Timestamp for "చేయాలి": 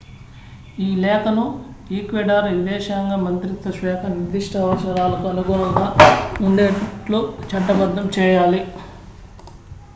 8.17-8.63